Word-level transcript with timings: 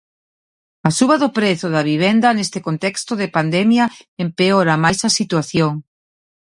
A 0.87 0.89
suba 0.97 1.15
do 1.23 1.29
prezo 1.37 1.67
da 1.75 1.81
vivenda 1.91 2.35
neste 2.37 2.59
contexto 2.67 3.13
de 3.21 3.27
pandemia 3.37 3.85
empeora 4.25 4.75
máis 4.83 4.99
a 5.07 5.09
situación. 5.19 5.73